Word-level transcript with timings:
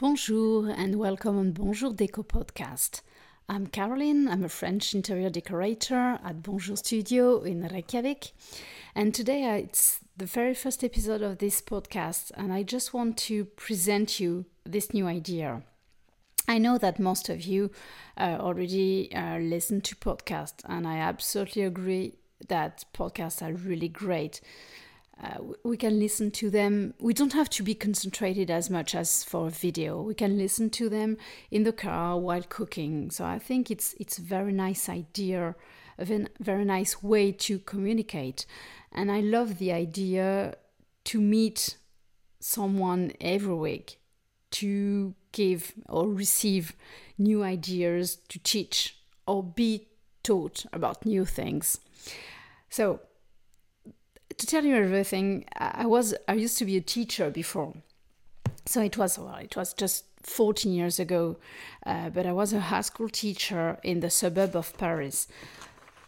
Bonjour 0.00 0.70
and 0.70 0.94
welcome 0.98 1.38
on 1.38 1.52
Bonjour 1.52 1.92
Déco 1.92 2.24
podcast. 2.24 3.02
I'm 3.50 3.66
Caroline, 3.66 4.28
I'm 4.28 4.42
a 4.42 4.48
French 4.48 4.94
interior 4.94 5.28
decorator 5.28 6.18
at 6.24 6.42
Bonjour 6.42 6.74
Studio 6.74 7.42
in 7.42 7.68
Reykjavik. 7.68 8.32
And 8.94 9.14
today 9.14 9.44
uh, 9.44 9.56
it's 9.56 10.00
the 10.16 10.24
very 10.24 10.54
first 10.54 10.82
episode 10.82 11.20
of 11.20 11.36
this 11.36 11.60
podcast, 11.60 12.30
and 12.34 12.50
I 12.50 12.62
just 12.62 12.94
want 12.94 13.18
to 13.28 13.44
present 13.44 14.18
you 14.18 14.46
this 14.64 14.94
new 14.94 15.06
idea. 15.06 15.64
I 16.48 16.56
know 16.56 16.78
that 16.78 16.98
most 16.98 17.28
of 17.28 17.42
you 17.42 17.70
uh, 18.16 18.38
already 18.40 19.14
uh, 19.14 19.36
listen 19.36 19.82
to 19.82 19.96
podcasts, 19.96 20.62
and 20.64 20.88
I 20.88 20.96
absolutely 20.96 21.64
agree 21.64 22.14
that 22.48 22.86
podcasts 22.94 23.42
are 23.42 23.52
really 23.52 23.88
great 23.88 24.40
uh, 25.22 25.38
we 25.64 25.76
can 25.76 25.98
listen 25.98 26.30
to 26.30 26.48
them. 26.50 26.94
We 26.98 27.12
don't 27.12 27.34
have 27.34 27.50
to 27.50 27.62
be 27.62 27.74
concentrated 27.74 28.50
as 28.50 28.70
much 28.70 28.94
as 28.94 29.22
for 29.22 29.50
video. 29.50 30.00
We 30.00 30.14
can 30.14 30.38
listen 30.38 30.70
to 30.70 30.88
them 30.88 31.18
in 31.50 31.64
the 31.64 31.72
car 31.72 32.18
while 32.18 32.42
cooking. 32.42 33.10
So 33.10 33.24
I 33.24 33.38
think 33.38 33.70
it's 33.70 33.94
it's 34.00 34.18
a 34.18 34.22
very 34.22 34.52
nice 34.52 34.88
idea, 34.88 35.54
a 35.98 36.04
very 36.40 36.64
nice 36.64 37.02
way 37.02 37.32
to 37.32 37.58
communicate. 37.58 38.46
And 38.92 39.12
I 39.12 39.20
love 39.20 39.58
the 39.58 39.72
idea 39.72 40.54
to 41.04 41.20
meet 41.20 41.76
someone 42.40 43.12
every 43.20 43.54
week 43.54 43.98
to 44.52 45.14
give 45.32 45.72
or 45.88 46.08
receive 46.08 46.74
new 47.18 47.42
ideas, 47.42 48.16
to 48.28 48.38
teach 48.38 48.96
or 49.26 49.42
be 49.44 49.88
taught 50.22 50.64
about 50.72 51.06
new 51.06 51.24
things. 51.24 51.78
So 52.68 53.00
to 54.40 54.46
tell 54.46 54.64
you 54.64 54.76
everything, 54.76 55.44
I 55.56 55.86
was 55.86 56.14
I 56.26 56.34
used 56.34 56.58
to 56.58 56.64
be 56.64 56.76
a 56.76 56.80
teacher 56.80 57.30
before, 57.30 57.74
so 58.66 58.82
it 58.82 58.96
was 58.96 59.18
well, 59.18 59.36
it 59.36 59.56
was 59.56 59.72
just 59.74 60.04
14 60.22 60.72
years 60.72 60.98
ago, 60.98 61.36
uh, 61.86 62.10
but 62.10 62.26
I 62.26 62.32
was 62.32 62.52
a 62.52 62.60
high 62.60 62.82
school 62.82 63.08
teacher 63.08 63.78
in 63.82 64.00
the 64.00 64.10
suburb 64.10 64.56
of 64.56 64.76
Paris. 64.76 65.28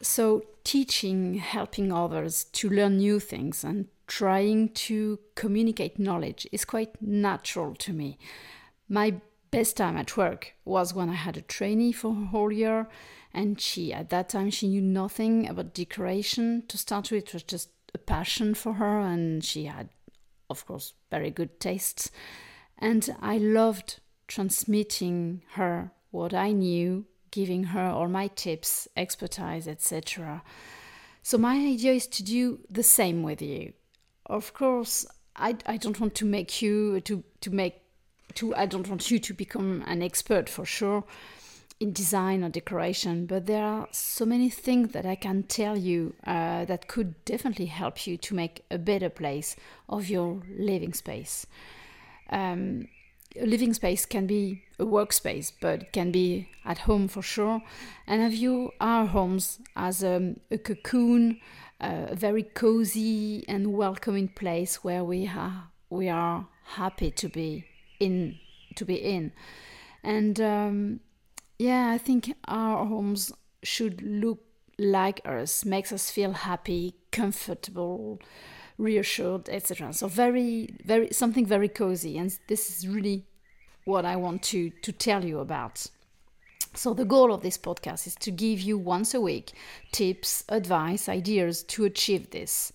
So 0.01 0.45
teaching, 0.65 1.34
helping 1.34 1.93
others 1.93 2.45
to 2.45 2.69
learn 2.69 2.98
new 2.98 3.21
things, 3.21 3.65
and 3.65 3.89
trying 4.06 4.71
to 4.71 5.19
communicate 5.34 5.99
knowledge 5.99 6.47
is 6.53 6.65
quite 6.65 7.01
natural 7.01 7.75
to 7.77 7.93
me. 7.93 8.19
My 8.89 9.15
best 9.51 9.77
time 9.77 9.97
at 9.97 10.17
work 10.17 10.55
was 10.65 10.95
when 10.95 11.09
I 11.09 11.15
had 11.15 11.37
a 11.37 11.43
trainee 11.43 11.93
for 11.93 12.12
a 12.12 12.27
whole 12.27 12.53
year, 12.53 12.89
and 13.33 13.61
she 13.61 13.93
at 13.93 14.11
that 14.11 14.28
time 14.28 14.51
she 14.51 14.69
knew 14.69 14.83
nothing 14.83 15.49
about 15.49 15.75
decoration 15.75 16.65
to 16.69 16.78
start 16.78 17.11
with. 17.11 17.28
It 17.28 17.34
was 17.34 17.43
just 17.43 17.69
passion 18.06 18.55
for 18.55 18.75
her, 18.75 19.00
and 19.00 19.45
she 19.45 19.64
had, 19.64 19.89
of 20.48 20.67
course, 20.67 20.95
very 21.11 21.31
good 21.31 21.61
tastes. 21.61 22.11
And 22.78 23.14
I 23.20 23.39
loved 23.39 24.00
transmitting 24.27 25.42
her 25.53 25.92
what 26.11 26.34
I 26.34 26.53
knew, 26.53 27.06
giving 27.31 27.64
her 27.64 27.86
all 27.86 28.09
my 28.09 28.28
tips, 28.28 28.89
expertise, 28.97 29.69
etc. 29.69 30.42
So 31.22 31.39
my 31.39 31.55
idea 31.55 31.92
is 31.92 32.06
to 32.09 32.22
do 32.22 32.61
the 32.69 32.83
same 32.83 33.22
with 33.22 33.41
you. 33.41 33.72
Of 34.27 34.53
course, 34.55 35.06
I, 35.37 35.56
I 35.66 35.77
don't 35.77 35.98
want 35.98 36.14
to 36.16 36.25
make 36.25 36.62
you 36.62 37.00
to 37.03 37.22
to 37.41 37.50
make 37.50 37.83
to 38.34 38.55
I 38.55 38.66
don't 38.66 38.89
want 38.89 39.11
you 39.11 39.19
to 39.19 39.34
become 39.34 39.83
an 39.87 40.03
expert 40.03 40.48
for 40.48 40.64
sure 40.64 41.05
in 41.83 41.92
design 41.92 42.44
or 42.44 42.48
decoration, 42.48 43.27
but 43.27 43.47
there 43.47 43.64
are 43.64 43.88
so 43.91 44.25
many 44.25 44.48
things 44.48 44.92
that 44.92 45.05
I 45.05 45.16
can 45.16 45.42
tell 45.42 45.77
you 45.77 46.14
uh, 46.25 46.64
that 46.66 46.86
could 46.86 47.25
definitely 47.25 47.66
help 47.66 48.06
you 48.06 48.16
to 48.19 48.34
make 48.36 48.64
a 48.70 48.78
better 48.78 49.11
place 49.11 49.56
of 49.88 50.08
your 50.08 50.42
living 50.56 50.92
space. 50.92 51.44
Um, 52.30 52.86
a 53.34 53.47
living 53.47 53.75
space 53.75 54.06
can 54.06 54.28
be 54.28 54.62
a 54.78 54.84
workspace, 54.84 55.50
but 55.60 55.83
it 55.83 55.92
can 55.92 56.12
be 56.12 56.48
at 56.64 56.78
home 56.78 57.08
for 57.08 57.22
sure. 57.22 57.60
And 58.06 58.22
I 58.22 58.28
view 58.28 58.70
our 58.80 59.06
homes 59.06 59.58
as 59.75 60.05
a, 60.05 60.36
a 60.53 60.58
cocoon, 60.58 61.41
uh, 61.81 62.06
a 62.10 62.15
very 62.15 62.44
cozy 62.44 63.44
and 63.48 63.72
welcoming 63.72 64.28
place 64.28 64.84
where 64.84 65.03
we 65.03 65.26
are 65.26 65.69
we 65.91 66.09
are 66.09 66.47
happy 66.65 67.10
to 67.10 67.28
be 67.28 67.65
in 67.98 68.38
to 68.76 68.84
be 68.84 68.94
in. 68.94 69.32
And 70.04 70.41
um, 70.41 71.00
yeah, 71.59 71.91
I 71.91 71.99
think 71.99 72.35
our 72.47 72.85
homes 72.87 73.33
should 73.63 74.03
look 74.03 74.41
like 74.79 75.21
us, 75.25 75.65
makes 75.65 75.93
us 75.93 76.11
feel 76.11 76.33
happy, 76.33 76.95
comfortable, 77.13 78.21
reassured, 78.79 79.49
etc. 79.49 79.93
So 79.93 80.09
very, 80.09 80.75
very 80.85 81.13
something 81.13 81.47
very 81.47 81.69
cozy, 81.69 82.19
and 82.19 82.37
this 82.49 82.71
is 82.71 82.89
really 82.89 83.27
what 83.85 84.05
I 84.05 84.17
want 84.17 84.43
to 84.45 84.71
to 84.71 84.93
tell 84.93 85.25
you 85.25 85.39
about. 85.39 85.87
So 86.75 86.95
the 86.95 87.05
goal 87.05 87.33
of 87.33 87.43
this 87.43 87.59
podcast 87.59 88.07
is 88.07 88.15
to 88.17 88.31
give 88.31 88.61
you 88.61 88.79
once 88.79 89.13
a 89.15 89.21
week 89.21 89.53
tips, 89.93 90.45
advice, 90.49 91.09
ideas 91.09 91.63
to 91.65 91.84
achieve 91.84 92.31
this. 92.31 92.73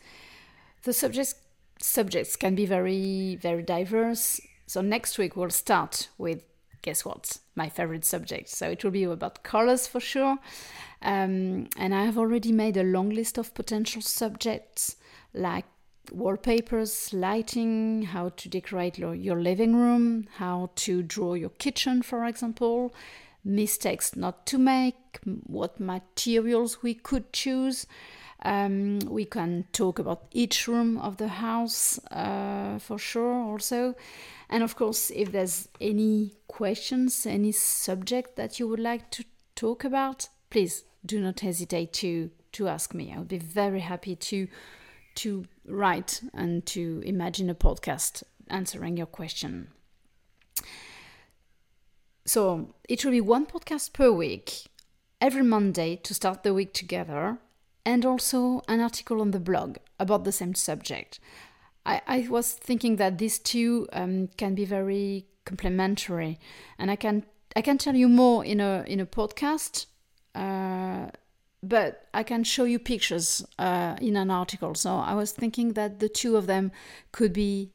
The 0.83 0.93
subjects 0.93 1.35
subjects 1.79 2.35
can 2.35 2.55
be 2.55 2.65
very 2.65 3.37
very 3.41 3.63
diverse. 3.63 4.39
So 4.67 4.81
next 4.81 5.17
week 5.17 5.35
we'll 5.35 5.49
start 5.49 6.09
with 6.17 6.43
guess 6.81 7.05
what? 7.05 7.37
My 7.55 7.69
favorite 7.69 8.05
subject. 8.05 8.49
So 8.49 8.69
it 8.69 8.83
will 8.83 8.91
be 8.91 9.03
about 9.03 9.43
colors 9.43 9.87
for 9.87 9.99
sure. 9.99 10.37
Um, 11.01 11.67
and 11.77 11.93
I 11.93 12.05
have 12.05 12.17
already 12.17 12.51
made 12.51 12.77
a 12.77 12.83
long 12.83 13.09
list 13.09 13.37
of 13.37 13.53
potential 13.53 14.01
subjects 14.01 14.95
like 15.33 15.65
wallpapers, 16.11 17.13
lighting, 17.13 18.03
how 18.03 18.29
to 18.29 18.49
decorate 18.49 18.97
your 18.97 19.41
living 19.41 19.75
room, 19.75 20.27
how 20.35 20.71
to 20.75 21.03
draw 21.03 21.33
your 21.33 21.49
kitchen, 21.49 22.01
for 22.01 22.25
example, 22.25 22.93
mistakes 23.43 24.15
not 24.15 24.45
to 24.47 24.57
make, 24.57 24.95
what 25.45 25.79
materials 25.79 26.81
we 26.81 26.93
could 26.93 27.31
choose. 27.33 27.87
Um, 28.43 28.99
we 28.99 29.25
can 29.25 29.65
talk 29.73 29.99
about 29.99 30.25
each 30.31 30.67
room 30.67 30.97
of 30.99 31.17
the 31.17 31.27
house 31.27 31.99
uh, 32.11 32.77
for 32.79 32.97
sure, 32.99 33.33
also. 33.33 33.95
And 34.49 34.63
of 34.63 34.75
course, 34.75 35.11
if 35.11 35.31
there's 35.31 35.67
any 35.81 36.36
questions, 36.47 37.25
any 37.25 37.51
subject 37.51 38.35
that 38.35 38.59
you 38.59 38.67
would 38.67 38.79
like 38.79 39.11
to 39.11 39.25
talk 39.55 39.83
about, 39.83 40.29
please 40.49 40.83
do 41.05 41.19
not 41.19 41.41
hesitate 41.41 41.93
to 41.93 42.31
to 42.53 42.67
ask 42.67 42.93
me. 42.93 43.13
I 43.13 43.19
would 43.19 43.27
be 43.27 43.37
very 43.37 43.81
happy 43.81 44.15
to 44.15 44.47
to 45.15 45.45
write 45.65 46.21
and 46.33 46.65
to 46.67 47.01
imagine 47.05 47.49
a 47.49 47.55
podcast 47.55 48.23
answering 48.49 48.97
your 48.97 49.07
question. 49.07 49.69
So 52.25 52.75
it 52.87 53.03
will 53.03 53.11
be 53.11 53.21
one 53.21 53.45
podcast 53.45 53.93
per 53.93 54.11
week, 54.11 54.67
every 55.21 55.43
Monday 55.43 55.95
to 56.03 56.13
start 56.13 56.43
the 56.43 56.53
week 56.53 56.73
together, 56.73 57.39
and 57.85 58.05
also 58.05 58.61
an 58.67 58.81
article 58.81 59.21
on 59.21 59.31
the 59.31 59.39
blog 59.39 59.77
about 59.99 60.23
the 60.23 60.31
same 60.31 60.53
subject. 60.53 61.19
I, 61.85 62.01
I 62.05 62.27
was 62.29 62.51
thinking 62.51 62.97
that 62.97 63.17
these 63.17 63.39
two 63.39 63.87
um, 63.93 64.27
can 64.35 64.55
be 64.55 64.65
very 64.65 65.25
complementary, 65.47 66.37
and 66.77 66.91
I 66.91 66.95
can 66.95 67.23
I 67.55 67.61
can 67.61 67.77
tell 67.77 67.95
you 67.95 68.09
more 68.09 68.45
in 68.45 68.59
a 68.59 68.83
in 68.87 68.99
a 68.99 69.05
podcast, 69.05 69.87
uh, 70.35 71.09
but 71.63 72.07
I 72.13 72.23
can 72.23 72.43
show 72.43 72.65
you 72.65 72.79
pictures 72.79 73.45
uh, 73.57 73.95
in 74.01 74.15
an 74.15 74.29
article. 74.29 74.75
So 74.75 74.89
I 74.97 75.13
was 75.15 75.31
thinking 75.31 75.73
that 75.73 75.99
the 75.99 76.09
two 76.09 76.37
of 76.37 76.45
them 76.45 76.71
could 77.11 77.33
be, 77.33 77.71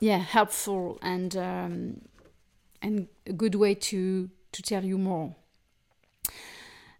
yeah, 0.00 0.18
helpful 0.18 0.98
and 1.00 1.36
um, 1.36 2.00
and 2.82 3.08
a 3.26 3.32
good 3.32 3.54
way 3.54 3.74
to 3.74 4.28
to 4.52 4.62
tell 4.62 4.84
you 4.84 4.98
more. 4.98 5.34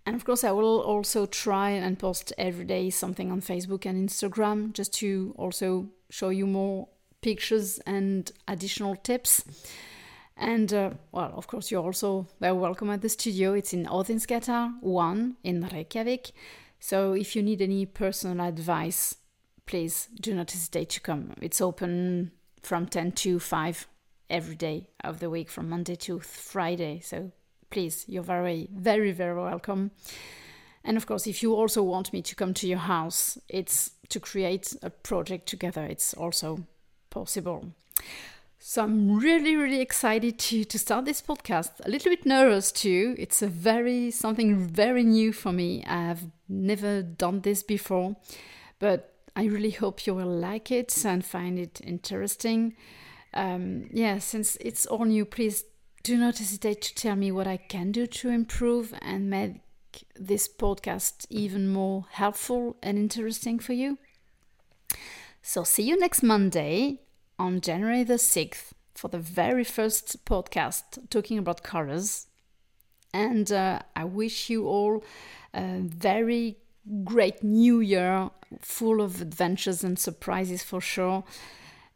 And 0.07 0.15
of 0.15 0.25
course, 0.25 0.45
I 0.45 0.53
will 0.53 0.81
also 0.81 1.27
try 1.27 1.71
and 1.71 1.99
post 1.99 2.33
every 2.39 2.65
day 2.65 2.91
something 2.91 3.33
on 3.33 3.41
Facebook 3.41 3.85
and 3.85 4.09
Instagram 4.09 4.73
just 4.73 4.95
to 5.01 5.35
also 5.37 5.89
show 6.11 6.29
you 6.29 6.47
more 6.47 6.89
pictures 7.23 7.81
and 7.87 8.31
additional 8.47 8.95
tips. 8.95 9.43
And 10.37 10.73
uh, 10.73 10.91
well, 11.13 11.33
of 11.35 11.47
course, 11.47 11.71
you're 11.71 11.83
also 11.83 12.27
very 12.41 12.53
welcome 12.53 12.91
at 12.91 13.01
the 13.01 13.09
studio. 13.09 13.55
It's 13.55 13.73
in 13.73 13.87
Óðinsgata 13.87 14.81
1 14.83 15.37
in 15.45 15.69
Reykjavik. 15.73 16.33
So 16.79 17.13
if 17.13 17.35
you 17.35 17.43
need 17.43 17.63
any 17.63 17.87
personal 17.87 18.47
advice, 18.47 19.17
please 19.65 20.09
do 20.21 20.35
not 20.35 20.51
hesitate 20.51 20.91
to 20.91 21.01
come. 21.01 21.33
It's 21.41 21.61
open 21.61 22.33
from 22.63 22.87
10 22.87 23.13
to 23.13 23.41
5 23.41 23.89
every 24.29 24.57
day 24.57 24.89
of 25.03 25.21
the 25.21 25.31
week, 25.31 25.49
from 25.49 25.69
Monday 25.71 25.97
to 25.97 26.21
Friday. 26.21 27.01
So 27.01 27.33
please, 27.71 28.05
you're 28.07 28.23
very, 28.23 28.69
very, 28.75 29.13
very 29.13 29.41
welcome. 29.41 29.91
And 30.85 30.97
of 30.97 31.07
course, 31.07 31.27
if 31.27 31.43
you 31.43 31.55
also 31.55 31.83
want 31.83 32.13
me 32.13 32.23
to 32.23 32.37
come 32.37 32.55
to 32.55 32.69
your 32.69 32.79
house, 32.79 33.39
it's 33.49 33.93
to 34.11 34.21
create 34.21 34.77
a 34.83 34.91
project 34.91 35.49
together. 35.49 35.85
It's 35.85 36.15
also 36.15 36.67
possible. 37.11 37.73
So 38.59 38.83
I'm 38.83 39.17
really, 39.19 39.55
really 39.55 39.81
excited 39.81 40.39
to, 40.39 40.65
to 40.65 40.79
start 40.79 41.05
this 41.05 41.23
podcast. 41.23 41.71
A 41.85 41.91
little 41.91 42.11
bit 42.11 42.27
nervous 42.27 42.73
too. 42.73 43.15
It's 43.19 43.43
a 43.43 43.47
very 43.47 44.11
something 44.11 44.67
very 44.67 45.05
new 45.05 45.33
for 45.33 45.53
me. 45.53 45.85
I've 45.85 46.25
never 46.49 47.03
done 47.03 47.43
this 47.43 47.63
before, 47.63 48.17
but 48.79 49.15
I 49.37 49.45
really 49.45 49.71
hope 49.71 50.07
you 50.07 50.15
will 50.15 50.27
like 50.27 50.71
it 50.71 51.05
and 51.05 51.25
find 51.25 51.59
it 51.59 51.81
interesting. 51.85 52.75
um, 53.35 53.89
yeah, 53.93 54.19
since 54.19 54.57
it's 54.57 54.87
all 54.87 55.05
new, 55.05 55.25
please 55.27 55.65
do 56.03 56.17
not 56.17 56.39
hesitate 56.39 56.81
to 56.83 56.95
tell 56.95 57.17
me 57.17 57.31
what 57.31 57.47
I 57.47 57.59
can 57.59 57.93
do 57.93 58.07
to 58.07 58.31
improve 58.31 58.95
and 59.03 59.29
make 59.29 59.61
this 60.15 60.49
podcast 60.49 61.27
even 61.29 61.69
more 61.69 62.07
helpful 62.11 62.77
and 62.83 62.97
interesting 62.97 63.59
for 63.59 63.75
you. 63.75 63.99
So, 65.43 65.65
see 65.65 65.83
you 65.83 65.99
next 65.99 66.23
Monday 66.23 67.01
on 67.39 67.61
January 67.61 68.03
the 68.05 68.15
6th 68.15 68.73
for 68.95 69.09
the 69.09 69.19
very 69.19 69.65
first 69.65 70.25
podcast 70.25 71.09
talking 71.11 71.39
about 71.39 71.63
colors. 71.63 72.27
And 73.13 73.51
uh, 73.53 73.81
I 73.95 74.05
wish 74.05 74.51
you 74.51 74.67
all 74.67 75.05
a 75.55 75.81
very 75.81 76.57
great 77.05 77.43
new 77.43 77.81
year 77.81 78.31
full 78.61 79.01
of 79.01 79.21
adventures 79.21 79.83
and 79.83 79.99
surprises 79.99 80.63
for 80.63 80.81
sure. 80.81 81.25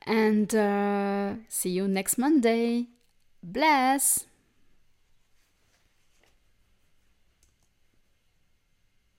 And 0.07 0.55
uh, 0.55 1.35
see 1.49 1.71
you 1.71 1.87
next 1.87 2.19
Monday. 2.19 2.89
Bless! 3.43 4.27